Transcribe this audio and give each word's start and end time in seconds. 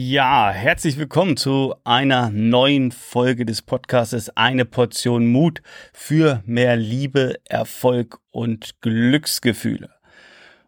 Ja, 0.00 0.52
herzlich 0.52 0.96
willkommen 0.96 1.36
zu 1.36 1.74
einer 1.82 2.30
neuen 2.30 2.92
Folge 2.92 3.44
des 3.44 3.62
Podcasts 3.62 4.30
Eine 4.36 4.64
Portion 4.64 5.26
Mut 5.26 5.60
für 5.92 6.40
mehr 6.46 6.76
Liebe, 6.76 7.34
Erfolg 7.48 8.20
und 8.30 8.80
Glücksgefühle. 8.80 9.90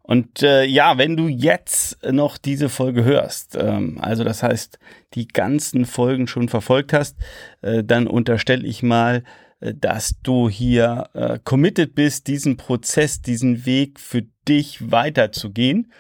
Und 0.03 0.43
äh, 0.43 0.64
ja, 0.64 0.98
wenn 0.98 1.16
du 1.16 1.29
jetzt 1.29 2.03
noch 2.11 2.38
diese 2.38 2.69
Folge 2.69 3.04
hörst, 3.04 3.54
ähm, 3.54 3.98
also 4.01 4.24
das 4.24 4.43
heißt, 4.43 4.80
die 5.14 5.29
ganzen 5.29 5.86
Folgen 5.86 6.26
schon 6.26 6.48
verfolgt 6.48 6.92
hast, 6.92 7.16
äh, 7.62 7.84
dann 7.84 8.08
unterstelle 8.08 8.66
ich 8.66 8.82
mal, 8.82 9.22
äh, 9.60 9.74
dass 9.76 10.16
du 10.24 10.48
hier 10.48 11.08
äh, 11.14 11.38
committed 11.44 11.94
bist, 11.94 12.26
diesen 12.26 12.56
Prozess, 12.56 13.22
diesen 13.22 13.64
Weg 13.64 14.00
für 14.00 14.22
dich 14.48 14.90
weiterzugehen. 14.90 15.92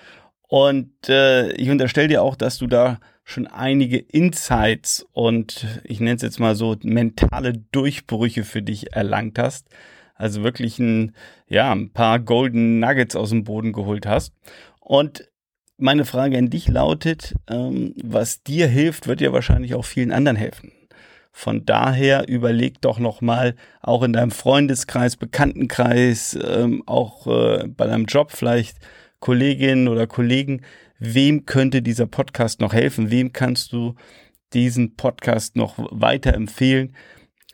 Und 0.48 1.08
äh, 1.08 1.52
ich 1.52 1.70
unterstelle 1.70 2.08
dir 2.08 2.22
auch, 2.22 2.34
dass 2.34 2.58
du 2.58 2.66
da 2.66 2.98
schon 3.30 3.46
einige 3.46 3.98
Insights 3.98 5.06
und 5.12 5.66
ich 5.84 6.00
nenne 6.00 6.16
es 6.16 6.22
jetzt 6.22 6.40
mal 6.40 6.54
so 6.54 6.76
mentale 6.82 7.52
Durchbrüche 7.72 8.44
für 8.44 8.62
dich 8.62 8.92
erlangt 8.92 9.38
hast. 9.38 9.68
Also 10.14 10.42
wirklich 10.42 10.78
ein, 10.78 11.14
ja, 11.48 11.72
ein 11.72 11.90
paar 11.92 12.18
Golden 12.18 12.80
Nuggets 12.80 13.16
aus 13.16 13.30
dem 13.30 13.44
Boden 13.44 13.72
geholt 13.72 14.04
hast. 14.04 14.34
Und 14.80 15.28
meine 15.78 16.04
Frage 16.04 16.36
an 16.36 16.50
dich 16.50 16.68
lautet, 16.68 17.34
ähm, 17.48 17.94
was 18.02 18.42
dir 18.42 18.66
hilft, 18.66 19.06
wird 19.06 19.20
dir 19.20 19.32
wahrscheinlich 19.32 19.74
auch 19.74 19.84
vielen 19.84 20.12
anderen 20.12 20.36
helfen. 20.36 20.72
Von 21.32 21.64
daher 21.64 22.28
überleg 22.28 22.80
doch 22.80 22.98
nochmal, 22.98 23.54
auch 23.80 24.02
in 24.02 24.12
deinem 24.12 24.30
Freundeskreis, 24.30 25.16
Bekanntenkreis, 25.16 26.38
ähm, 26.44 26.82
auch 26.86 27.26
äh, 27.26 27.66
bei 27.68 27.86
deinem 27.86 28.04
Job 28.04 28.32
vielleicht, 28.32 28.76
Kolleginnen 29.20 29.88
oder 29.88 30.06
Kollegen, 30.06 30.62
wem 31.00 31.46
könnte 31.46 31.82
dieser 31.82 32.06
Podcast 32.06 32.60
noch 32.60 32.72
helfen? 32.72 33.10
Wem 33.10 33.32
kannst 33.32 33.72
du 33.72 33.94
diesen 34.52 34.94
Podcast 34.94 35.56
noch 35.56 35.74
weiterempfehlen? 35.90 36.94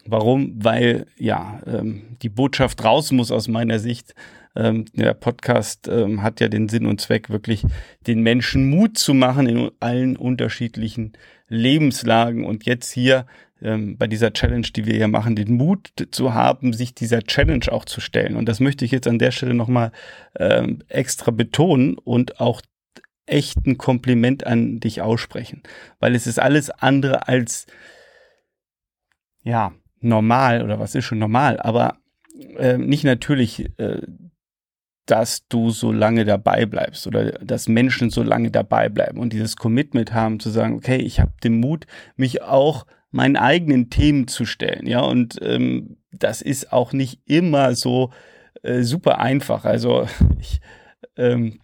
Warum? 0.04 0.52
Weil 0.62 1.06
ja 1.16 1.60
ähm, 1.66 2.16
die 2.22 2.28
Botschaft 2.28 2.84
raus 2.84 3.12
muss 3.12 3.30
aus 3.30 3.48
meiner 3.48 3.78
Sicht. 3.78 4.14
Ähm, 4.54 4.86
der 4.94 5.14
Podcast 5.14 5.88
ähm, 5.88 6.22
hat 6.22 6.40
ja 6.40 6.48
den 6.48 6.68
Sinn 6.68 6.86
und 6.86 7.00
Zweck, 7.00 7.30
wirklich 7.30 7.64
den 8.06 8.20
Menschen 8.20 8.70
Mut 8.70 8.98
zu 8.98 9.14
machen 9.14 9.46
in 9.46 9.70
allen 9.80 10.16
unterschiedlichen 10.16 11.12
Lebenslagen. 11.48 12.44
Und 12.44 12.66
jetzt 12.66 12.90
hier 12.92 13.26
ähm, 13.60 13.98
bei 13.98 14.06
dieser 14.06 14.32
Challenge, 14.32 14.66
die 14.74 14.86
wir 14.86 14.94
hier 14.94 15.08
machen, 15.08 15.36
den 15.36 15.56
Mut 15.56 15.90
zu 16.10 16.34
haben, 16.34 16.72
sich 16.72 16.94
dieser 16.94 17.22
Challenge 17.22 17.70
auch 17.70 17.84
zu 17.84 18.00
stellen. 18.00 18.36
Und 18.36 18.48
das 18.48 18.60
möchte 18.60 18.84
ich 18.84 18.92
jetzt 18.92 19.08
an 19.08 19.18
der 19.18 19.30
Stelle 19.30 19.54
nochmal 19.54 19.92
extra 20.88 21.30
betonen 21.30 21.96
und 21.96 22.40
auch 22.40 22.60
echten 23.26 23.78
Kompliment 23.78 24.46
an 24.46 24.80
dich 24.80 25.02
aussprechen, 25.02 25.62
weil 25.98 26.14
es 26.14 26.26
ist 26.26 26.38
alles 26.38 26.70
andere 26.70 27.28
als 27.28 27.66
ja 29.42 29.72
normal 30.00 30.62
oder 30.62 30.78
was 30.78 30.94
ist 30.94 31.04
schon 31.04 31.18
normal, 31.18 31.58
aber 31.60 31.98
äh, 32.58 32.78
nicht 32.78 33.04
natürlich, 33.04 33.70
äh, 33.78 34.02
dass 35.06 35.46
du 35.48 35.70
so 35.70 35.92
lange 35.92 36.24
dabei 36.24 36.66
bleibst 36.66 37.06
oder 37.06 37.32
dass 37.32 37.68
Menschen 37.68 38.10
so 38.10 38.22
lange 38.22 38.50
dabei 38.50 38.88
bleiben. 38.88 39.18
Und 39.18 39.32
dieses 39.32 39.56
Commitment 39.56 40.12
haben 40.12 40.40
zu 40.40 40.50
sagen, 40.50 40.74
okay, 40.74 40.96
ich 40.96 41.20
habe 41.20 41.32
den 41.44 41.60
Mut, 41.60 41.86
mich 42.16 42.42
auch 42.42 42.86
meinen 43.12 43.36
eigenen 43.36 43.88
Themen 43.88 44.26
zu 44.26 44.44
stellen, 44.44 44.86
ja. 44.86 45.00
Und 45.00 45.38
ähm, 45.42 45.98
das 46.10 46.42
ist 46.42 46.72
auch 46.72 46.92
nicht 46.92 47.20
immer 47.24 47.74
so 47.74 48.10
äh, 48.62 48.82
super 48.82 49.18
einfach. 49.20 49.64
Also 49.64 50.06
ich 50.40 50.60
ähm, 51.16 51.60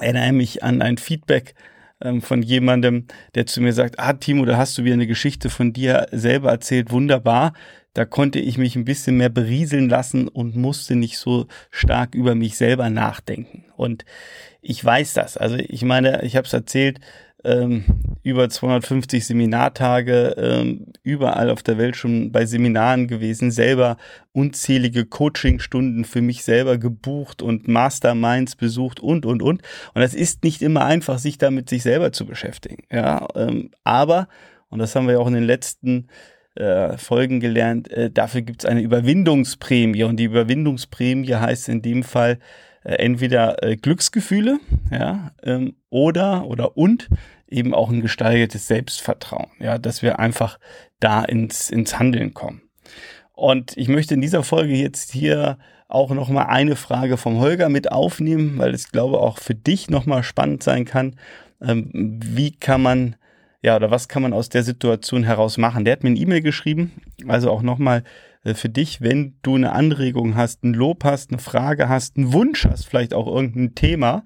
erinnere 0.00 0.32
mich 0.32 0.62
an 0.62 0.82
ein 0.82 0.98
Feedback 0.98 1.54
ähm, 2.00 2.22
von 2.22 2.42
jemandem, 2.42 3.06
der 3.34 3.46
zu 3.46 3.60
mir 3.60 3.72
sagt, 3.72 3.98
ah 3.98 4.12
Timo, 4.14 4.44
da 4.44 4.56
hast 4.56 4.76
du 4.76 4.84
wieder 4.84 4.94
eine 4.94 5.06
Geschichte 5.06 5.50
von 5.50 5.72
dir 5.72 6.06
selber 6.12 6.50
erzählt, 6.50 6.90
wunderbar. 6.90 7.52
Da 7.94 8.04
konnte 8.04 8.38
ich 8.38 8.58
mich 8.58 8.76
ein 8.76 8.84
bisschen 8.84 9.16
mehr 9.16 9.30
berieseln 9.30 9.88
lassen 9.88 10.28
und 10.28 10.54
musste 10.54 10.96
nicht 10.96 11.16
so 11.16 11.46
stark 11.70 12.14
über 12.14 12.34
mich 12.34 12.56
selber 12.58 12.90
nachdenken. 12.90 13.64
Und 13.74 14.04
ich 14.60 14.84
weiß 14.84 15.14
das. 15.14 15.38
Also 15.38 15.56
ich 15.56 15.82
meine, 15.82 16.22
ich 16.22 16.36
habe 16.36 16.46
es 16.46 16.52
erzählt, 16.52 17.00
ähm, 17.44 17.84
über 18.22 18.48
250 18.48 19.26
Seminartage, 19.26 20.34
ähm, 20.36 20.86
überall 21.02 21.50
auf 21.50 21.62
der 21.62 21.78
Welt 21.78 21.96
schon 21.96 22.32
bei 22.32 22.46
Seminaren 22.46 23.06
gewesen, 23.06 23.50
selber 23.50 23.96
unzählige 24.32 25.04
Coachingstunden 25.04 26.04
für 26.04 26.22
mich 26.22 26.42
selber 26.42 26.78
gebucht 26.78 27.42
und 27.42 27.68
Masterminds 27.68 28.56
besucht 28.56 29.00
und, 29.00 29.26
und, 29.26 29.42
und. 29.42 29.62
Und 29.94 30.00
das 30.02 30.14
ist 30.14 30.44
nicht 30.44 30.62
immer 30.62 30.84
einfach, 30.84 31.18
sich 31.18 31.38
damit 31.38 31.68
sich 31.68 31.82
selber 31.82 32.12
zu 32.12 32.26
beschäftigen. 32.26 32.84
Ja, 32.90 33.28
ähm, 33.34 33.70
aber, 33.84 34.28
und 34.68 34.78
das 34.78 34.94
haben 34.96 35.08
wir 35.08 35.20
auch 35.20 35.28
in 35.28 35.34
den 35.34 35.44
letzten 35.44 36.08
äh, 36.56 36.96
Folgen 36.96 37.40
gelernt, 37.40 37.90
äh, 37.92 38.10
dafür 38.10 38.42
gibt 38.42 38.64
es 38.64 38.70
eine 38.70 38.80
Überwindungsprämie. 38.80 40.04
Und 40.04 40.16
die 40.16 40.24
Überwindungsprämie 40.24 41.34
heißt 41.34 41.68
in 41.68 41.82
dem 41.82 42.02
Fall, 42.02 42.38
entweder 42.86 43.62
äh, 43.62 43.76
Glücksgefühle, 43.76 44.58
ja, 44.90 45.32
ähm, 45.42 45.76
oder 45.90 46.46
oder 46.46 46.76
und 46.76 47.08
eben 47.48 47.74
auch 47.74 47.90
ein 47.90 48.00
gesteigertes 48.00 48.66
Selbstvertrauen, 48.66 49.50
ja, 49.58 49.78
dass 49.78 50.02
wir 50.02 50.18
einfach 50.18 50.58
da 51.00 51.24
ins, 51.24 51.70
ins 51.70 51.98
Handeln 51.98 52.34
kommen. 52.34 52.62
Und 53.32 53.76
ich 53.76 53.88
möchte 53.88 54.14
in 54.14 54.20
dieser 54.20 54.42
Folge 54.42 54.74
jetzt 54.74 55.12
hier 55.12 55.58
auch 55.88 56.10
nochmal 56.10 56.46
eine 56.46 56.76
Frage 56.76 57.16
vom 57.16 57.38
Holger 57.38 57.68
mit 57.68 57.92
aufnehmen, 57.92 58.58
weil 58.58 58.74
es 58.74 58.90
glaube 58.90 59.18
auch 59.20 59.38
für 59.38 59.54
dich 59.54 59.90
nochmal 59.90 60.22
spannend 60.22 60.62
sein 60.62 60.84
kann. 60.84 61.16
Ähm, 61.60 61.90
wie 61.92 62.52
kann 62.52 62.82
man, 62.82 63.16
ja, 63.62 63.76
oder 63.76 63.90
was 63.90 64.08
kann 64.08 64.22
man 64.22 64.32
aus 64.32 64.48
der 64.48 64.62
Situation 64.62 65.24
heraus 65.24 65.58
machen? 65.58 65.84
Der 65.84 65.92
hat 65.92 66.02
mir 66.02 66.10
eine 66.10 66.18
E-Mail 66.18 66.40
geschrieben, 66.40 66.92
also 67.28 67.50
auch 67.50 67.62
nochmal 67.62 67.98
äh, 67.98 68.04
für 68.54 68.68
dich, 68.68 69.00
wenn 69.00 69.38
du 69.42 69.56
eine 69.56 69.72
Anregung 69.72 70.36
hast, 70.36 70.64
ein 70.64 70.74
Lob 70.74 71.04
hast, 71.04 71.30
eine 71.30 71.40
Frage 71.40 71.88
hast, 71.88 72.16
einen 72.16 72.32
Wunsch 72.32 72.64
hast, 72.64 72.86
vielleicht 72.86 73.14
auch 73.14 73.26
irgendein 73.26 73.74
Thema, 73.74 74.24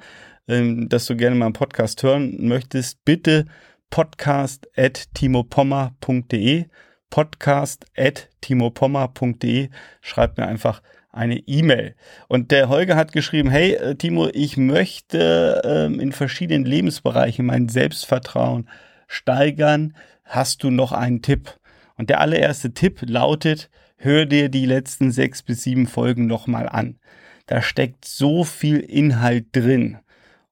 ähm, 0.48 0.88
das 0.88 1.06
du 1.06 1.16
gerne 1.16 1.36
mal 1.36 1.46
im 1.46 1.52
Podcast 1.52 2.02
hören 2.02 2.36
möchtest, 2.46 3.04
bitte 3.04 3.46
podcast 3.90 4.68
at 4.76 5.08
timopommer.de 5.14 6.66
podcast 7.10 7.84
at 7.96 8.28
timopommer.de 8.40 9.68
schreib 10.00 10.38
mir 10.38 10.46
einfach 10.46 10.80
eine 11.12 11.38
E-Mail. 11.38 11.96
Und 12.28 12.52
der 12.52 12.68
Holger 12.68 12.96
hat 12.96 13.12
geschrieben, 13.12 13.50
hey 13.50 13.72
äh, 13.74 13.94
Timo, 13.96 14.28
ich 14.32 14.56
möchte 14.56 15.60
ähm, 15.64 15.98
in 15.98 16.12
verschiedenen 16.12 16.64
Lebensbereichen 16.64 17.44
mein 17.44 17.68
Selbstvertrauen 17.68 18.68
steigern. 19.08 19.96
Hast 20.24 20.62
du 20.62 20.70
noch 20.70 20.92
einen 20.92 21.20
Tipp? 21.20 21.58
Und 21.96 22.10
der 22.10 22.20
allererste 22.20 22.72
Tipp 22.72 23.00
lautet, 23.02 23.70
hör 24.00 24.26
dir 24.26 24.48
die 24.48 24.66
letzten 24.66 25.12
sechs 25.12 25.42
bis 25.42 25.62
sieben 25.62 25.86
Folgen 25.86 26.26
nochmal 26.26 26.68
an. 26.68 26.98
Da 27.46 27.62
steckt 27.62 28.04
so 28.04 28.44
viel 28.44 28.78
Inhalt 28.78 29.46
drin. 29.52 29.98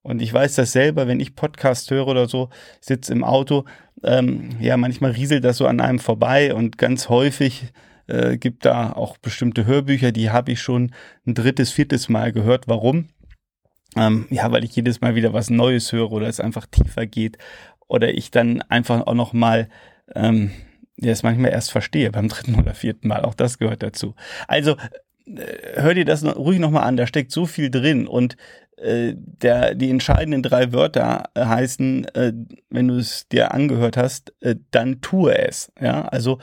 Und 0.02 0.22
ich 0.22 0.32
weiß 0.32 0.54
das 0.54 0.72
selber, 0.72 1.06
wenn 1.06 1.20
ich 1.20 1.34
Podcast 1.34 1.90
höre 1.90 2.06
oder 2.06 2.28
so, 2.28 2.50
sitze 2.80 3.12
im 3.12 3.24
Auto, 3.24 3.64
ähm, 4.04 4.50
ja, 4.60 4.76
manchmal 4.76 5.12
rieselt 5.12 5.44
das 5.44 5.56
so 5.56 5.66
an 5.66 5.80
einem 5.80 5.98
vorbei 5.98 6.54
und 6.54 6.78
ganz 6.78 7.08
häufig 7.08 7.72
äh, 8.06 8.36
gibt 8.36 8.64
da 8.64 8.92
auch 8.92 9.16
bestimmte 9.18 9.66
Hörbücher, 9.66 10.12
die 10.12 10.30
habe 10.30 10.52
ich 10.52 10.60
schon 10.60 10.92
ein 11.26 11.34
drittes, 11.34 11.72
viertes 11.72 12.08
Mal 12.08 12.32
gehört. 12.32 12.68
Warum? 12.68 13.08
Ähm, 13.96 14.26
ja, 14.30 14.50
weil 14.52 14.64
ich 14.64 14.76
jedes 14.76 15.00
Mal 15.00 15.14
wieder 15.14 15.32
was 15.32 15.50
Neues 15.50 15.92
höre 15.92 16.12
oder 16.12 16.28
es 16.28 16.40
einfach 16.40 16.66
tiefer 16.66 17.06
geht 17.06 17.38
oder 17.86 18.12
ich 18.12 18.30
dann 18.30 18.62
einfach 18.62 19.06
auch 19.06 19.14
noch 19.14 19.32
mal 19.32 19.68
ähm, 20.14 20.50
es 21.00 21.22
manchmal 21.22 21.50
erst 21.52 21.70
verstehe 21.70 22.10
beim 22.10 22.28
dritten 22.28 22.54
oder 22.56 22.74
vierten 22.74 23.08
Mal. 23.08 23.22
Auch 23.22 23.34
das 23.34 23.58
gehört 23.58 23.82
dazu. 23.82 24.14
Also 24.46 24.76
äh, 25.26 25.80
hör 25.80 25.94
dir 25.94 26.04
das 26.04 26.24
ruhig 26.24 26.58
nochmal 26.58 26.84
an, 26.84 26.96
da 26.96 27.06
steckt 27.06 27.32
so 27.32 27.46
viel 27.46 27.70
drin 27.70 28.06
und 28.06 28.36
äh, 28.76 29.14
der, 29.16 29.74
die 29.74 29.90
entscheidenden 29.90 30.42
drei 30.42 30.72
Wörter 30.72 31.30
äh, 31.34 31.44
heißen, 31.44 32.04
äh, 32.14 32.32
wenn 32.70 32.88
du 32.88 32.96
es 32.96 33.28
dir 33.28 33.52
angehört 33.52 33.96
hast, 33.96 34.34
äh, 34.40 34.56
dann 34.70 35.00
tue 35.00 35.36
es. 35.36 35.72
Ja, 35.80 36.02
also 36.06 36.38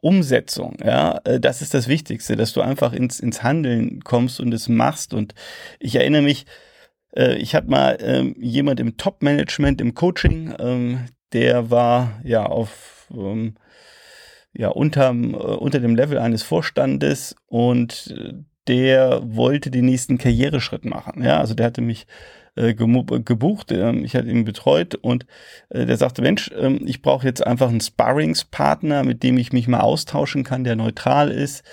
Umsetzung, 0.00 0.76
ja, 0.84 1.20
äh, 1.24 1.40
das 1.40 1.62
ist 1.62 1.74
das 1.74 1.88
Wichtigste, 1.88 2.36
dass 2.36 2.52
du 2.52 2.60
einfach 2.60 2.92
ins, 2.92 3.20
ins 3.20 3.42
Handeln 3.42 4.02
kommst 4.02 4.40
und 4.40 4.52
es 4.52 4.68
machst. 4.68 5.14
Und 5.14 5.34
ich 5.80 5.96
erinnere 5.96 6.22
mich, 6.22 6.46
äh, 7.16 7.36
ich 7.36 7.54
hatte 7.54 7.68
mal 7.68 7.98
ähm, 8.00 8.34
jemand 8.38 8.80
im 8.80 8.96
Top-Management, 8.96 9.80
im 9.80 9.94
Coaching, 9.94 10.54
ähm, 10.58 11.06
der 11.32 11.70
war 11.70 12.20
ja 12.24 12.46
auf 12.46 13.08
ähm, 13.12 13.54
ja 14.54 14.68
unterm, 14.68 15.34
unter 15.34 15.80
dem 15.80 15.96
Level 15.96 16.18
eines 16.18 16.42
Vorstandes 16.42 17.34
und 17.46 18.14
der 18.68 19.22
wollte 19.24 19.70
den 19.70 19.86
nächsten 19.86 20.18
Karriereschritt 20.18 20.84
machen. 20.84 21.22
Ja, 21.22 21.38
also 21.38 21.54
der 21.54 21.66
hatte 21.66 21.80
mich 21.80 22.06
äh, 22.54 22.74
gebucht, 22.74 23.72
äh, 23.72 23.92
ich 24.00 24.14
hatte 24.14 24.28
ihn 24.28 24.44
betreut 24.44 24.94
und 24.94 25.26
äh, 25.70 25.86
der 25.86 25.96
sagte, 25.96 26.22
Mensch, 26.22 26.50
ähm, 26.56 26.82
ich 26.86 27.02
brauche 27.02 27.26
jetzt 27.26 27.44
einfach 27.46 27.68
einen 27.68 27.80
Sparringspartner, 27.80 29.04
mit 29.04 29.22
dem 29.22 29.38
ich 29.38 29.52
mich 29.52 29.68
mal 29.68 29.80
austauschen 29.80 30.44
kann, 30.44 30.64
der 30.64 30.76
neutral 30.76 31.30
ist, 31.30 31.64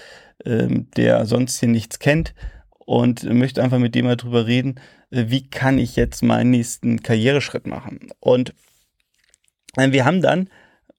ähm, 0.46 0.88
der 0.96 1.26
sonst 1.26 1.60
hier 1.60 1.70
nichts 1.70 2.00
kennt 2.00 2.34
und 2.80 3.24
möchte 3.24 3.62
einfach 3.62 3.80
mit 3.80 3.94
dem 3.94 4.06
mal 4.06 4.16
drüber 4.16 4.48
reden, 4.48 4.80
äh, 5.12 5.26
wie 5.28 5.48
kann 5.48 5.78
ich 5.78 5.96
jetzt 5.96 6.24
meinen 6.24 6.52
nächsten 6.52 7.04
Karriereschritt 7.04 7.68
machen. 7.68 8.10
Und 8.20 8.54
äh, 9.76 9.92
wir 9.92 10.06
haben 10.06 10.22
dann 10.22 10.50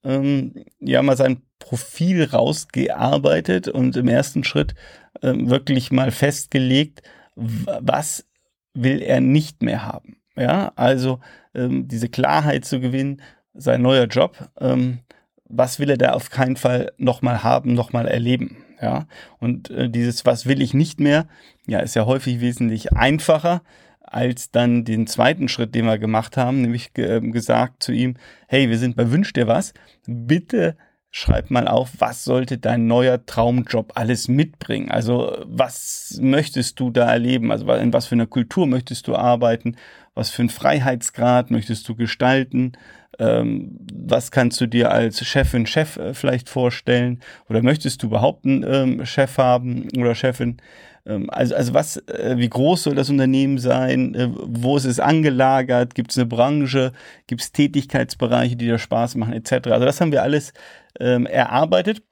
ähm, 0.04 0.64
ja 0.78 1.02
mal 1.02 1.16
sein 1.16 1.42
Profil 1.60 2.24
rausgearbeitet 2.24 3.68
und 3.68 3.96
im 3.96 4.08
ersten 4.08 4.42
Schritt 4.42 4.74
ähm, 5.22 5.48
wirklich 5.48 5.92
mal 5.92 6.10
festgelegt, 6.10 7.02
was 7.36 8.26
will 8.74 9.00
er 9.00 9.20
nicht 9.20 9.62
mehr 9.62 9.84
haben. 9.84 10.16
Ja, 10.36 10.72
also 10.74 11.20
ähm, 11.54 11.86
diese 11.86 12.08
Klarheit 12.08 12.64
zu 12.64 12.80
gewinnen, 12.80 13.22
sein 13.54 13.82
neuer 13.82 14.06
Job, 14.06 14.50
ähm, 14.58 15.00
was 15.44 15.78
will 15.78 15.90
er 15.90 15.98
da 15.98 16.12
auf 16.12 16.30
keinen 16.30 16.56
Fall 16.56 16.92
nochmal 16.96 17.42
haben, 17.42 17.74
nochmal 17.74 18.08
erleben. 18.08 18.64
Ja, 18.80 19.06
und 19.38 19.70
äh, 19.70 19.90
dieses, 19.90 20.24
was 20.24 20.46
will 20.46 20.62
ich 20.62 20.72
nicht 20.72 21.00
mehr, 21.00 21.26
ja, 21.66 21.80
ist 21.80 21.94
ja 21.94 22.06
häufig 22.06 22.40
wesentlich 22.40 22.94
einfacher 22.94 23.62
als 24.00 24.50
dann 24.50 24.84
den 24.84 25.06
zweiten 25.06 25.48
Schritt, 25.48 25.74
den 25.74 25.84
wir 25.84 25.98
gemacht 25.98 26.36
haben, 26.36 26.62
nämlich 26.62 26.90
äh, 26.96 27.20
gesagt 27.20 27.82
zu 27.82 27.92
ihm, 27.92 28.16
hey, 28.48 28.70
wir 28.70 28.78
sind 28.78 28.96
bei 28.96 29.10
Wünsch 29.10 29.32
dir 29.32 29.46
was, 29.46 29.74
bitte 30.06 30.76
schreib 31.10 31.50
mal 31.50 31.66
auf, 31.66 31.90
was 31.98 32.24
sollte 32.24 32.58
dein 32.58 32.86
neuer 32.86 33.24
Traumjob 33.26 33.92
alles 33.96 34.28
mitbringen? 34.28 34.90
Also 34.90 35.36
was 35.44 36.18
möchtest 36.20 36.78
du 36.78 36.90
da 36.90 37.10
erleben? 37.10 37.50
Also 37.50 37.70
in 37.72 37.92
was 37.92 38.06
für 38.06 38.14
einer 38.14 38.26
Kultur 38.26 38.66
möchtest 38.66 39.08
du 39.08 39.16
arbeiten? 39.16 39.76
Was 40.14 40.30
für 40.30 40.42
einen 40.42 40.50
Freiheitsgrad 40.50 41.50
möchtest 41.50 41.88
du 41.88 41.96
gestalten? 41.96 42.72
Ähm, 43.20 43.76
was 43.92 44.30
kannst 44.30 44.60
du 44.62 44.66
dir 44.66 44.90
als 44.90 45.24
Chefin, 45.26 45.66
Chef 45.66 45.98
äh, 45.98 46.14
vielleicht 46.14 46.48
vorstellen? 46.48 47.20
Oder 47.50 47.62
möchtest 47.62 48.02
du 48.02 48.06
überhaupt 48.06 48.46
einen 48.46 48.64
ähm, 48.66 49.04
Chef 49.04 49.36
haben 49.36 49.88
oder 49.98 50.14
Chefin? 50.14 50.56
Ähm, 51.04 51.28
also, 51.28 51.54
also 51.54 51.74
was, 51.74 51.98
äh, 52.08 52.36
wie 52.38 52.48
groß 52.48 52.84
soll 52.84 52.94
das 52.94 53.10
Unternehmen 53.10 53.58
sein? 53.58 54.14
Äh, 54.14 54.30
wo 54.32 54.78
ist 54.78 54.86
es 54.86 55.00
angelagert? 55.00 55.94
Gibt 55.94 56.12
es 56.12 56.16
eine 56.16 56.26
Branche? 56.26 56.92
Gibt 57.26 57.42
es 57.42 57.52
Tätigkeitsbereiche, 57.52 58.56
die 58.56 58.68
da 58.68 58.78
Spaß 58.78 59.16
machen, 59.16 59.34
etc.? 59.34 59.68
Also 59.68 59.84
das 59.84 60.00
haben 60.00 60.12
wir 60.12 60.22
alles 60.22 60.54
ähm, 60.98 61.26
erarbeitet. 61.26 62.02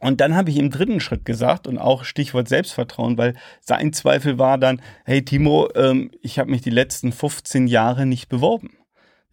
Und 0.00 0.20
dann 0.20 0.36
habe 0.36 0.50
ich 0.50 0.58
im 0.58 0.70
dritten 0.70 1.00
Schritt 1.00 1.24
gesagt 1.24 1.66
und 1.66 1.78
auch 1.78 2.04
Stichwort 2.04 2.48
Selbstvertrauen, 2.48 3.18
weil 3.18 3.34
sein 3.60 3.92
Zweifel 3.92 4.38
war 4.38 4.56
dann, 4.58 4.80
hey 5.04 5.24
Timo, 5.24 5.68
ähm, 5.74 6.12
ich 6.22 6.38
habe 6.38 6.50
mich 6.50 6.60
die 6.62 6.70
letzten 6.70 7.10
15 7.10 7.66
Jahre 7.66 8.06
nicht 8.06 8.28
beworben 8.28 8.76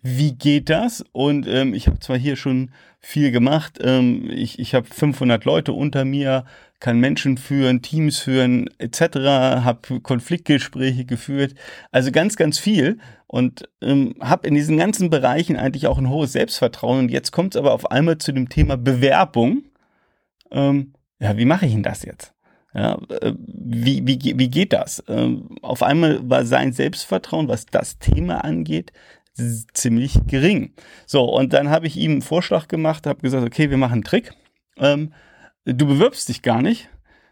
wie 0.04 0.34
geht 0.34 0.70
das? 0.70 1.04
Und 1.14 1.48
ähm, 1.48 1.74
ich 1.74 1.88
habe 1.88 2.00
zwar 2.00 2.18
hier 2.18 2.36
schon 2.36 2.72
viel 3.00 3.32
gemacht, 3.32 3.80
ähm, 3.82 4.30
ich, 4.30 4.60
ich 4.60 4.76
habe 4.76 4.86
500 4.88 5.44
Leute 5.46 5.74
unter 5.74 6.06
mir, 6.06 6.46
kann 6.80 7.00
Menschen 7.00 7.38
führen, 7.38 7.82
Teams 7.82 8.20
führen 8.20 8.70
etc., 8.78 9.16
habe 9.64 10.02
Konfliktgespräche 10.02 11.06
geführt, 11.06 11.56
also 11.92 12.12
ganz, 12.12 12.36
ganz 12.36 12.60
viel 12.60 13.00
und 13.28 13.68
ähm, 13.82 14.16
habe 14.20 14.48
in 14.48 14.54
diesen 14.54 14.78
ganzen 14.78 15.10
Bereichen 15.10 15.56
eigentlich 15.56 15.88
auch 15.88 15.98
ein 15.98 16.10
hohes 16.10 16.34
Selbstvertrauen. 16.34 17.00
Und 17.00 17.10
jetzt 17.10 17.32
kommt 17.32 17.56
es 17.56 17.60
aber 17.60 17.72
auf 17.72 17.90
einmal 17.90 18.18
zu 18.18 18.34
dem 18.34 18.50
Thema 18.50 18.76
Bewerbung. 18.76 19.64
Ähm, 20.52 20.94
ja, 21.20 21.38
wie 21.38 21.46
mache 21.46 21.66
ich 21.66 21.72
denn 21.72 21.84
das 21.84 22.04
jetzt? 22.04 22.34
Ja, 22.74 23.00
äh, 23.22 23.34
wie, 23.38 24.06
wie, 24.06 24.38
wie 24.38 24.50
geht 24.50 24.74
das? 24.74 25.04
Ähm, 25.08 25.58
auf 25.62 25.84
einmal 25.84 26.30
war 26.30 26.46
sein 26.46 26.74
Selbstvertrauen, 26.74 27.48
was 27.48 27.66
das 27.66 28.00
Thema 28.00 28.44
angeht, 28.44 28.92
ziemlich 29.34 30.20
gering. 30.28 30.74
So, 31.06 31.24
und 31.24 31.54
dann 31.54 31.70
habe 31.70 31.88
ich 31.88 31.98
ihm 31.98 32.12
einen 32.12 32.22
Vorschlag 32.22 32.68
gemacht, 32.68 33.08
habe 33.08 33.22
gesagt, 33.22 33.46
okay, 33.46 33.70
wir 33.70 33.78
machen 33.78 33.94
einen 33.94 34.04
Trick. 34.04 34.34
Ähm, 34.78 35.14
du 35.66 35.86
bewirbst 35.88 36.30
dich 36.30 36.42
gar 36.42 36.62
nicht, 36.62 36.90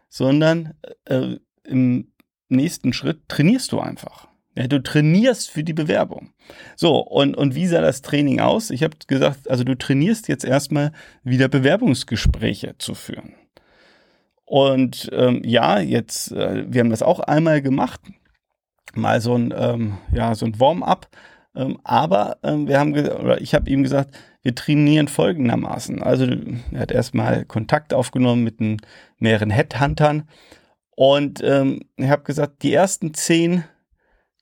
sondern 0.08 0.74
äh, 1.04 1.36
im 1.64 2.12
nächsten 2.48 2.92
Schritt 2.92 3.28
trainierst 3.28 3.72
du 3.72 3.80
einfach. 3.80 4.28
Ja, 4.56 4.66
du 4.66 4.82
trainierst 4.82 5.50
für 5.50 5.64
die 5.64 5.72
Bewerbung. 5.72 6.34
So, 6.76 6.98
und, 6.98 7.36
und 7.36 7.54
wie 7.54 7.66
sah 7.66 7.80
das 7.80 8.02
Training 8.02 8.40
aus? 8.40 8.70
Ich 8.70 8.82
habe 8.82 8.96
gesagt, 9.06 9.48
also 9.48 9.64
du 9.64 9.76
trainierst 9.76 10.28
jetzt 10.28 10.44
erstmal 10.44 10.92
wieder 11.22 11.48
Bewerbungsgespräche 11.48 12.76
zu 12.76 12.94
führen. 12.94 13.34
Und 14.44 15.08
ähm, 15.12 15.40
ja, 15.44 15.78
jetzt, 15.78 16.32
äh, 16.32 16.70
wir 16.70 16.80
haben 16.80 16.90
das 16.90 17.02
auch 17.02 17.20
einmal 17.20 17.62
gemacht, 17.62 18.00
mal 18.94 19.22
so 19.22 19.34
ein, 19.34 19.54
ähm, 19.56 19.96
ja, 20.12 20.34
so 20.34 20.44
ein 20.44 20.60
Warm-up 20.60 21.08
ähm, 21.54 21.78
aber 21.84 22.38
ähm, 22.42 22.66
wir 22.68 22.78
haben, 22.78 22.92
oder 22.94 23.40
ich 23.40 23.54
habe 23.54 23.68
ihm 23.68 23.82
gesagt, 23.82 24.16
wir 24.42 24.54
trainieren 24.54 25.08
folgendermaßen. 25.08 26.02
Also 26.02 26.26
er 26.72 26.80
hat 26.80 26.90
erstmal 26.90 27.44
Kontakt 27.44 27.94
aufgenommen 27.94 28.42
mit 28.42 28.60
den, 28.60 28.78
mehreren 29.18 29.50
Headhuntern 29.50 30.28
und 30.96 31.42
ähm, 31.42 31.80
ich 31.96 32.08
habe 32.08 32.22
gesagt, 32.22 32.62
die 32.62 32.72
ersten 32.72 33.14
zehn 33.14 33.64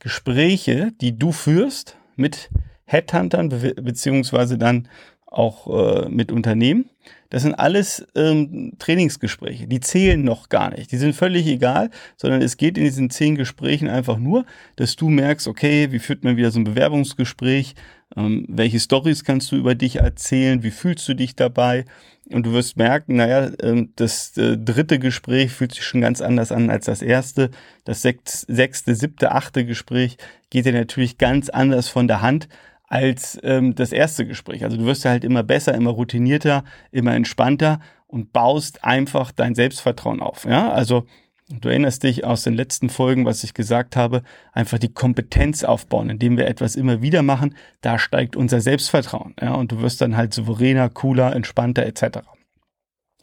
Gespräche, 0.01 0.93
die 1.01 1.19
du 1.19 1.33
führst 1.33 1.97
mit 2.17 2.51
Headhuntern 2.85 3.51
be 3.51 3.75
beziehungsweise 3.75 4.59
dann 4.59 4.89
auch 5.27 5.69
äh, 5.69 6.09
mit 6.09 6.33
Unternehmen. 6.33 6.91
Das 7.31 7.43
sind 7.43 7.55
alles 7.55 8.07
ähm, 8.15 8.73
Trainingsgespräche. 8.79 9.67
Die 9.67 9.81
zählen 9.81 10.23
noch 10.23 10.49
gar 10.49 10.71
nicht. 10.71 10.93
Die 10.93 10.97
sind 10.97 11.15
völlig 11.15 11.47
egal, 11.47 11.91
sondern 12.17 12.43
es 12.43 12.57
geht 12.57 12.77
in 12.77 12.85
diesen 12.85 13.09
zehn 13.09 13.37
Gesprächen 13.37 13.89
einfach 13.89 14.19
nur, 14.19 14.45
dass 14.77 14.97
du 14.97 15.09
merkst, 15.09 15.47
okay, 15.47 15.93
wie 15.93 16.01
führt 16.01 16.25
man 16.25 16.37
wieder 16.37 16.51
so 16.51 16.59
ein 16.59 16.65
Bewerbungsgespräch? 16.65 17.75
Ähm, 18.17 18.45
welche 18.49 18.81
Stories 18.81 19.25
kannst 19.25 19.53
du 19.53 19.57
über 19.57 19.77
dich 19.77 19.97
erzählen? 19.97 20.65
Wie 20.65 20.73
fühlst 20.73 21.09
du 21.09 21.15
dich 21.15 21.37
dabei? 21.37 21.85
Und 22.33 22.47
du 22.47 22.53
wirst 22.53 22.77
merken, 22.77 23.17
naja, 23.17 23.51
ähm, 23.63 23.93
das 23.95 24.37
äh, 24.37 24.57
dritte 24.59 24.99
Gespräch 24.99 25.53
fühlt 25.53 25.73
sich 25.73 25.85
schon 25.85 26.01
ganz 26.01 26.21
anders 26.21 26.51
an 26.51 26.69
als 26.69 26.87
das 26.87 27.01
erste. 27.01 27.51
Das 27.85 28.03
sechste, 28.03 28.95
siebte, 28.97 29.33
achte 29.33 29.65
Gespräch 29.65 30.17
geht 30.51 30.67
dir 30.67 30.73
natürlich 30.73 31.19
ganz 31.19 31.49
anders 31.49 31.89
von 31.89 32.09
der 32.09 32.23
Hand 32.23 32.49
als 32.91 33.39
ähm, 33.45 33.75
das 33.77 33.93
erste 33.93 34.27
Gespräch. 34.27 34.65
Also 34.65 34.77
du 34.77 34.85
wirst 34.85 35.05
ja 35.05 35.13
halt 35.13 35.25
immer 35.25 35.45
besser, 35.45 35.75
immer 35.75 35.91
routinierter, 35.91 36.65
immer 36.91 37.15
entspannter 37.15 37.81
und 38.09 38.33
baust 38.33 38.85
einfach 38.85 39.31
dein 39.31 39.55
Selbstvertrauen 39.55 40.21
auf. 40.21 40.45
Ja, 40.45 40.73
also 40.73 41.07
du 41.49 41.69
erinnerst 41.69 42.03
dich 42.03 42.25
aus 42.25 42.43
den 42.43 42.55
letzten 42.55 42.89
Folgen, 42.89 43.25
was 43.25 43.45
ich 43.45 43.55
gesagt 43.55 43.95
habe, 43.95 44.23
einfach 44.53 44.79
die 44.79 44.93
Kompetenz 44.93 45.63
aufbauen, 45.63 46.11
indem 46.11 46.37
wir 46.37 46.49
etwas 46.49 46.75
immer 46.75 47.01
wieder 47.01 47.23
machen, 47.23 47.55
da 47.81 47.97
steigt 47.97 48.35
unser 48.35 48.61
Selbstvertrauen. 48.61 49.37
Ja, 49.41 49.55
und 49.55 49.71
du 49.71 49.81
wirst 49.81 50.01
dann 50.01 50.17
halt 50.17 50.35
souveräner, 50.35 50.89
cooler, 50.89 51.35
entspannter 51.35 51.87
etc. 51.87 52.19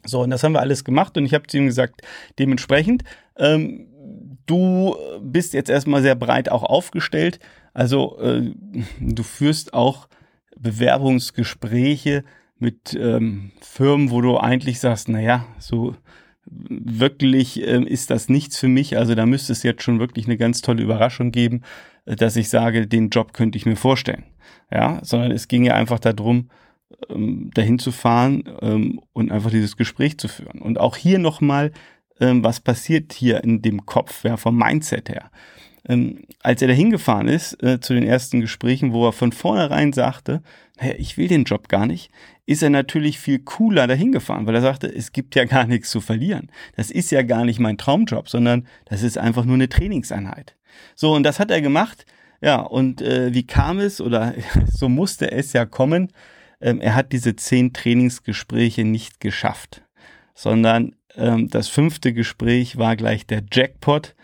So, 0.06 0.22
und 0.22 0.30
das 0.30 0.42
haben 0.44 0.52
wir 0.52 0.60
alles 0.60 0.82
gemacht 0.82 1.18
und 1.18 1.26
ich 1.26 1.34
habe 1.34 1.46
zu 1.46 1.58
ihm 1.58 1.66
gesagt, 1.66 2.00
dementsprechend, 2.38 3.04
ähm, 3.36 3.88
du 4.46 4.96
bist 5.20 5.52
jetzt 5.52 5.68
erstmal 5.68 6.00
sehr 6.00 6.14
breit 6.14 6.50
auch 6.50 6.62
aufgestellt. 6.62 7.38
Also 7.74 8.18
äh, 8.20 8.52
du 9.00 9.22
führst 9.22 9.74
auch 9.74 10.08
Bewerbungsgespräche 10.58 12.24
mit 12.58 12.94
ähm, 12.94 13.52
Firmen, 13.60 14.10
wo 14.10 14.20
du 14.20 14.38
eigentlich 14.38 14.80
sagst, 14.80 15.08
naja, 15.08 15.46
so 15.58 15.94
wirklich 16.50 17.66
ähm, 17.66 17.86
ist 17.86 18.10
das 18.10 18.28
nichts 18.28 18.58
für 18.58 18.68
mich. 18.68 18.96
Also 18.96 19.14
da 19.14 19.26
müsste 19.26 19.52
es 19.52 19.62
jetzt 19.62 19.82
schon 19.82 20.00
wirklich 20.00 20.26
eine 20.26 20.36
ganz 20.36 20.62
tolle 20.62 20.82
Überraschung 20.82 21.30
geben, 21.30 21.62
äh, 22.04 22.16
dass 22.16 22.36
ich 22.36 22.48
sage, 22.48 22.86
den 22.86 23.10
Job 23.10 23.32
könnte 23.32 23.58
ich 23.58 23.66
mir 23.66 23.76
vorstellen. 23.76 24.24
Ja, 24.70 25.00
sondern 25.02 25.30
es 25.30 25.48
ging 25.48 25.64
ja 25.64 25.74
einfach 25.74 25.98
darum, 25.98 26.50
ähm, 27.08 27.50
dahin 27.54 27.78
zu 27.78 27.92
fahren 27.92 28.44
ähm, 28.60 29.00
und 29.12 29.30
einfach 29.30 29.50
dieses 29.50 29.76
Gespräch 29.76 30.18
zu 30.18 30.28
führen. 30.28 30.60
Und 30.60 30.80
auch 30.80 30.96
hier 30.96 31.18
nochmal, 31.18 31.72
ähm, 32.20 32.42
was 32.42 32.60
passiert 32.60 33.12
hier 33.12 33.44
in 33.44 33.62
dem 33.62 33.86
Kopf, 33.86 34.24
ja, 34.24 34.36
vom 34.36 34.56
Mindset 34.56 35.08
her 35.08 35.30
ähm, 35.88 36.24
als 36.42 36.62
er 36.62 36.68
da 36.68 36.74
hingefahren 36.74 37.28
ist 37.28 37.62
äh, 37.62 37.80
zu 37.80 37.94
den 37.94 38.04
ersten 38.04 38.40
Gesprächen, 38.40 38.92
wo 38.92 39.06
er 39.06 39.12
von 39.12 39.32
vornherein 39.32 39.92
sagte, 39.92 40.42
naja, 40.78 40.94
ich 40.98 41.16
will 41.16 41.28
den 41.28 41.44
Job 41.44 41.68
gar 41.68 41.86
nicht, 41.86 42.10
ist 42.46 42.62
er 42.62 42.70
natürlich 42.70 43.18
viel 43.18 43.40
cooler 43.40 43.86
dahin 43.86 44.12
gefahren, 44.12 44.46
weil 44.46 44.54
er 44.54 44.60
sagte, 44.60 44.86
es 44.86 45.12
gibt 45.12 45.34
ja 45.34 45.44
gar 45.44 45.66
nichts 45.66 45.90
zu 45.90 46.00
verlieren. 46.00 46.50
Das 46.76 46.90
ist 46.90 47.10
ja 47.10 47.22
gar 47.22 47.44
nicht 47.44 47.58
mein 47.58 47.78
Traumjob, 47.78 48.28
sondern 48.28 48.66
das 48.84 49.02
ist 49.02 49.18
einfach 49.18 49.44
nur 49.44 49.54
eine 49.54 49.68
Trainingseinheit. 49.68 50.56
So, 50.94 51.14
und 51.14 51.22
das 51.24 51.40
hat 51.40 51.50
er 51.50 51.60
gemacht. 51.60 52.06
Ja, 52.40 52.60
und 52.60 53.02
äh, 53.02 53.34
wie 53.34 53.46
kam 53.46 53.78
es 53.80 54.00
oder 54.00 54.34
so 54.66 54.88
musste 54.88 55.32
es 55.32 55.52
ja 55.52 55.64
kommen? 55.64 56.12
Ähm, 56.60 56.80
er 56.80 56.94
hat 56.94 57.12
diese 57.12 57.34
zehn 57.34 57.72
Trainingsgespräche 57.72 58.84
nicht 58.84 59.20
geschafft, 59.20 59.82
sondern 60.34 60.94
ähm, 61.16 61.48
das 61.48 61.68
fünfte 61.68 62.12
Gespräch 62.12 62.76
war 62.76 62.96
gleich 62.96 63.26
der 63.26 63.42
Jackpot 63.50 64.14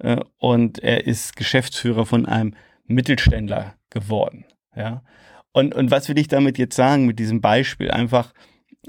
äh, 0.00 0.20
und 0.38 0.78
er 0.80 1.06
ist 1.06 1.36
Geschäftsführer 1.36 2.06
von 2.06 2.26
einem 2.26 2.54
Mittelständler 2.86 3.74
geworden. 3.90 4.44
Ja. 4.74 5.02
Und, 5.52 5.74
und 5.74 5.90
was 5.90 6.08
will 6.08 6.18
ich 6.18 6.28
damit 6.28 6.58
jetzt 6.58 6.76
sagen 6.76 7.06
mit 7.06 7.18
diesem 7.18 7.40
Beispiel? 7.40 7.90
Einfach 7.90 8.32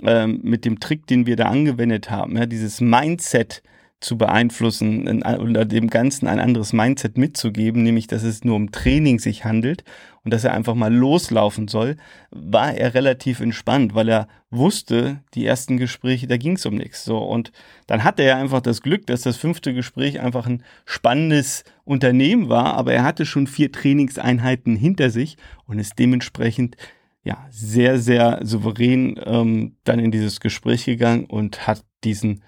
ähm, 0.03 0.39
mit 0.43 0.65
dem 0.65 0.79
Trick, 0.79 1.07
den 1.07 1.25
wir 1.25 1.35
da 1.35 1.45
angewendet 1.45 2.09
haben, 2.09 2.37
ja, 2.37 2.45
dieses 2.45 2.81
Mindset 2.81 3.61
zu 4.01 4.17
beeinflussen 4.17 5.23
oder 5.23 5.63
dem 5.63 5.87
Ganzen 5.87 6.27
ein 6.27 6.39
anderes 6.39 6.73
Mindset 6.73 7.17
mitzugeben, 7.17 7.83
nämlich 7.83 8.07
dass 8.07 8.23
es 8.23 8.43
nur 8.43 8.55
um 8.55 8.71
Training 8.71 9.19
sich 9.19 9.45
handelt 9.45 9.83
und 10.23 10.33
dass 10.33 10.43
er 10.43 10.53
einfach 10.53 10.73
mal 10.73 10.93
loslaufen 10.93 11.67
soll, 11.67 11.97
war 12.31 12.73
er 12.73 12.95
relativ 12.95 13.39
entspannt, 13.39 13.93
weil 13.93 14.09
er 14.09 14.27
wusste, 14.49 15.21
die 15.35 15.45
ersten 15.45 15.77
Gespräche, 15.77 16.27
da 16.27 16.37
ging 16.37 16.55
es 16.55 16.65
um 16.65 16.75
nichts. 16.75 17.05
So 17.05 17.19
und 17.19 17.51
dann 17.85 18.03
hatte 18.03 18.23
er 18.23 18.37
einfach 18.37 18.61
das 18.61 18.81
Glück, 18.81 19.05
dass 19.05 19.21
das 19.21 19.37
fünfte 19.37 19.73
Gespräch 19.73 20.19
einfach 20.19 20.47
ein 20.47 20.63
spannendes 20.85 21.63
Unternehmen 21.83 22.49
war, 22.49 22.73
aber 22.73 22.93
er 22.93 23.03
hatte 23.03 23.27
schon 23.27 23.45
vier 23.45 23.71
Trainingseinheiten 23.71 24.75
hinter 24.75 25.11
sich 25.11 25.37
und 25.67 25.77
ist 25.77 25.99
dementsprechend 25.99 26.75
ja 27.23 27.45
sehr, 27.51 27.99
sehr 27.99 28.39
souverän 28.41 29.19
ähm, 29.23 29.75
dann 29.83 29.99
in 29.99 30.09
dieses 30.09 30.39
Gespräch 30.39 30.85
gegangen 30.85 31.25
und 31.25 31.67
hat 31.67 31.83
diesen 32.03 32.41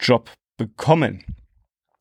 Job 0.00 0.30
bekommen. 0.56 1.24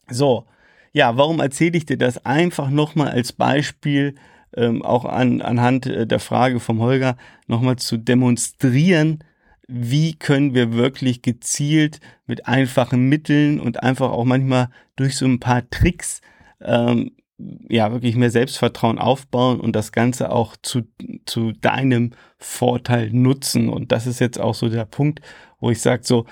So, 0.09 0.45
ja, 0.91 1.17
warum 1.17 1.39
erzähle 1.39 1.77
ich 1.77 1.85
dir 1.85 1.97
das 1.97 2.25
einfach 2.25 2.69
nochmal 2.69 3.09
als 3.09 3.33
Beispiel, 3.33 4.15
ähm, 4.55 4.81
auch 4.81 5.05
an, 5.05 5.41
anhand 5.41 5.85
äh, 5.85 6.07
der 6.07 6.19
Frage 6.19 6.59
vom 6.59 6.79
Holger, 6.79 7.17
nochmal 7.47 7.75
zu 7.75 7.97
demonstrieren, 7.97 9.23
wie 9.67 10.15
können 10.15 10.53
wir 10.53 10.73
wirklich 10.73 11.21
gezielt 11.21 11.99
mit 12.27 12.47
einfachen 12.47 13.09
Mitteln 13.09 13.59
und 13.59 13.83
einfach 13.83 14.11
auch 14.11 14.25
manchmal 14.25 14.69
durch 14.95 15.17
so 15.17 15.25
ein 15.25 15.39
paar 15.39 15.69
Tricks 15.69 16.21
ähm, 16.61 17.11
ja 17.37 17.91
wirklich 17.91 18.15
mehr 18.15 18.31
Selbstvertrauen 18.31 18.99
aufbauen 18.99 19.59
und 19.59 19.75
das 19.75 19.91
Ganze 19.91 20.31
auch 20.31 20.55
zu, 20.61 20.83
zu 21.25 21.51
deinem 21.51 22.11
Vorteil 22.37 23.09
nutzen. 23.11 23.69
Und 23.69 23.91
das 23.91 24.07
ist 24.07 24.19
jetzt 24.19 24.39
auch 24.39 24.55
so 24.55 24.69
der 24.69 24.85
Punkt, 24.85 25.19
wo 25.59 25.71
ich 25.71 25.81
sage, 25.81 26.03
so, 26.05 26.25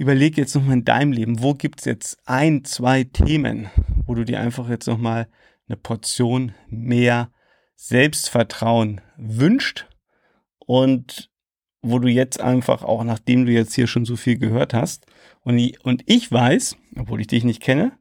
überleg 0.00 0.38
jetzt 0.38 0.54
nochmal 0.54 0.78
in 0.78 0.84
deinem 0.86 1.12
Leben, 1.12 1.42
wo 1.42 1.52
gibt's 1.52 1.84
jetzt 1.84 2.16
ein, 2.24 2.64
zwei 2.64 3.04
Themen, 3.04 3.68
wo 4.06 4.14
du 4.14 4.24
dir 4.24 4.40
einfach 4.40 4.70
jetzt 4.70 4.86
nochmal 4.86 5.28
eine 5.68 5.76
Portion 5.76 6.54
mehr 6.68 7.30
Selbstvertrauen 7.76 9.02
wünscht 9.18 9.86
und 10.58 11.30
wo 11.82 11.98
du 11.98 12.08
jetzt 12.08 12.40
einfach 12.40 12.82
auch, 12.82 13.04
nachdem 13.04 13.44
du 13.44 13.52
jetzt 13.52 13.74
hier 13.74 13.86
schon 13.86 14.06
so 14.06 14.16
viel 14.16 14.38
gehört 14.38 14.72
hast, 14.72 15.04
und, 15.42 15.58
und 15.84 16.02
ich 16.06 16.32
weiß, 16.32 16.76
obwohl 16.96 17.20
ich 17.20 17.26
dich 17.26 17.44
nicht 17.44 17.60
kenne, 17.60 17.92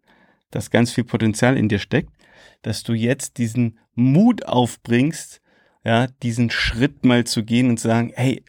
dass 0.51 0.71
ganz 0.71 0.91
viel 0.91 1.03
Potenzial 1.03 1.57
in 1.57 1.67
dir 1.67 1.79
steckt, 1.79 2.13
dass 2.61 2.83
du 2.83 2.93
jetzt 2.93 3.37
diesen 3.37 3.77
Mut 3.93 4.45
aufbringst, 4.45 5.41
ja, 5.83 6.07
diesen 6.07 6.49
Schritt 6.49 7.03
mal 7.03 7.25
zu 7.25 7.43
gehen 7.43 7.69
und 7.69 7.79
sagen, 7.79 8.13
hey, 8.15 8.41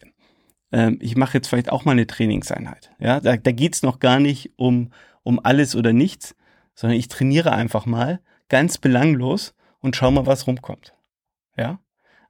ähm, 0.71 0.97
ich 1.01 1.15
mache 1.15 1.37
jetzt 1.37 1.47
vielleicht 1.47 1.71
auch 1.71 1.85
mal 1.85 1.93
eine 1.93 2.07
Trainingseinheit. 2.07 2.91
Ja, 2.99 3.19
da, 3.19 3.37
da 3.37 3.51
geht's 3.51 3.83
noch 3.83 3.99
gar 3.99 4.19
nicht 4.19 4.53
um, 4.57 4.91
um 5.23 5.39
alles 5.43 5.75
oder 5.75 5.93
nichts, 5.93 6.35
sondern 6.73 6.97
ich 6.97 7.07
trainiere 7.07 7.51
einfach 7.51 7.85
mal 7.85 8.21
ganz 8.49 8.77
belanglos 8.77 9.53
und 9.79 9.95
schau 9.95 10.11
mal, 10.11 10.25
was 10.25 10.47
rumkommt. 10.47 10.95
Ja, 11.57 11.79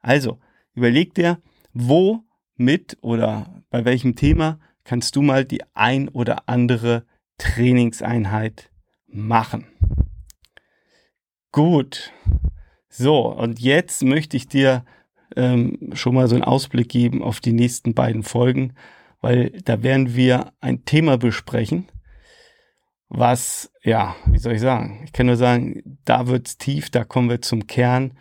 also 0.02 0.40
überleg 0.74 1.14
dir, 1.14 1.40
wo 1.74 2.24
mit 2.56 2.98
oder 3.02 3.64
bei 3.70 3.86
welchem 3.86 4.16
Thema 4.16 4.60
kannst 4.84 5.16
du 5.16 5.22
mal 5.22 5.46
die 5.46 5.62
ein 5.74 6.10
oder 6.10 6.50
andere 6.50 7.06
Trainingseinheit 7.38 8.72
machen. 9.08 9.68
Gut. 11.52 12.12
So, 12.88 13.28
und 13.28 13.60
jetzt 13.60 14.04
möchte 14.04 14.38
ich 14.38 14.48
dir 14.48 14.86
ähm, 15.36 15.92
schon 15.94 16.16
mal 16.16 16.28
so 16.28 16.36
einen 16.36 16.44
Ausblick 16.44 16.90
geben 16.90 17.22
auf 17.22 17.40
die 17.40 17.54
nächsten 17.54 17.94
beiden 17.94 18.24
Folgen, 18.24 18.74
weil 19.22 19.52
da 19.64 19.84
werden 19.84 20.16
wir 20.16 20.54
ein 20.62 20.86
Thema 20.86 21.18
besprechen, 21.18 21.88
was, 23.14 23.72
ja, 23.84 24.16
wie 24.28 24.38
soll 24.38 24.54
ich 24.54 24.62
sagen? 24.62 25.02
Ich 25.04 25.12
kann 25.12 25.26
nur 25.26 25.36
sagen, 25.36 26.00
da 26.06 26.28
wird's 26.28 26.58
tief, 26.58 26.90
da 26.90 27.04
kommen 27.04 27.30
wir 27.30 27.42
zum 27.42 27.68
Kern. 27.68 28.18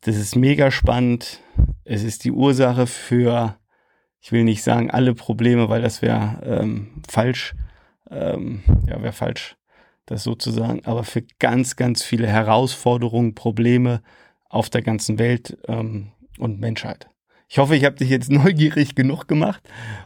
Das 0.00 0.16
ist 0.16 0.34
mega 0.34 0.72
spannend. 0.72 1.40
Es 1.84 2.02
ist 2.02 2.24
die 2.24 2.32
Ursache 2.32 2.88
für, 2.88 3.56
ich 4.20 4.32
will 4.32 4.42
nicht 4.42 4.64
sagen 4.64 4.90
alle 4.90 5.14
Probleme, 5.14 5.68
weil 5.68 5.80
das 5.80 6.02
wäre 6.02 6.40
ähm, 6.44 7.02
falsch, 7.08 7.54
ähm, 8.10 8.62
ja, 8.88 9.00
wäre 9.00 9.12
falsch 9.12 9.56
das 10.08 10.24
sozusagen, 10.24 10.84
aber 10.84 11.04
für 11.04 11.22
ganz, 11.38 11.76
ganz 11.76 12.02
viele 12.02 12.26
Herausforderungen, 12.26 13.34
Probleme 13.34 14.02
auf 14.48 14.70
der 14.70 14.82
ganzen 14.82 15.18
Welt 15.18 15.58
ähm, 15.66 16.12
und 16.38 16.60
Menschheit. 16.60 17.08
Ich 17.48 17.58
hoffe, 17.58 17.76
ich 17.76 17.84
habe 17.84 17.96
dich 17.96 18.10
jetzt 18.10 18.30
neugierig 18.30 18.94
genug 18.94 19.26
gemacht 19.26 19.62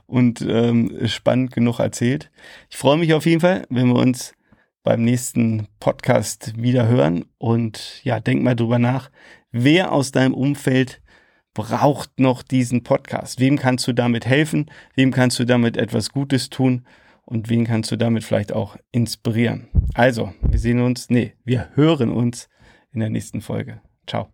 und 0.06 0.40
ähm, 0.42 1.06
spannend 1.06 1.52
genug 1.52 1.78
erzählt. 1.78 2.30
Ich 2.70 2.76
freue 2.76 2.98
mich 2.98 3.14
auf 3.14 3.26
jeden 3.26 3.40
Fall, 3.40 3.66
wenn 3.70 3.88
wir 3.88 3.96
uns 3.96 4.34
beim 4.82 5.02
nächsten 5.02 5.68
Podcast 5.80 6.60
wieder 6.60 6.88
hören. 6.88 7.24
Und 7.38 8.00
ja, 8.04 8.20
denk 8.20 8.42
mal 8.42 8.56
drüber 8.56 8.78
nach, 8.78 9.10
wer 9.50 9.92
aus 9.92 10.10
deinem 10.10 10.34
Umfeld 10.34 11.02
braucht 11.54 12.18
noch 12.18 12.42
diesen 12.42 12.82
Podcast? 12.82 13.38
Wem 13.38 13.58
kannst 13.58 13.86
du 13.86 13.92
damit 13.92 14.26
helfen? 14.26 14.70
Wem 14.94 15.10
kannst 15.12 15.38
du 15.38 15.44
damit 15.44 15.76
etwas 15.76 16.10
Gutes 16.10 16.48
tun? 16.48 16.84
und 17.24 17.48
wen 17.48 17.64
kannst 17.64 17.90
du 17.90 17.96
damit 17.96 18.24
vielleicht 18.24 18.52
auch 18.52 18.76
inspirieren. 18.90 19.68
Also, 19.94 20.32
wir 20.42 20.58
sehen 20.58 20.80
uns, 20.80 21.10
nee, 21.10 21.34
wir 21.44 21.70
hören 21.74 22.10
uns 22.10 22.48
in 22.92 23.00
der 23.00 23.10
nächsten 23.10 23.40
Folge. 23.40 23.80
Ciao. 24.06 24.32